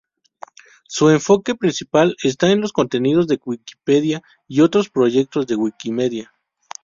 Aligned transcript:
Su 0.87 1.11
enfoque 1.11 1.53
principal 1.53 2.15
está 2.23 2.49
en 2.49 2.59
los 2.59 2.73
contenidos 2.73 3.27
de 3.27 3.39
Wikipedia 3.45 4.23
y 4.47 4.61
otros 4.61 4.89
proyectos 4.89 5.45
de 5.45 5.55
Wikimedia. 5.55 6.33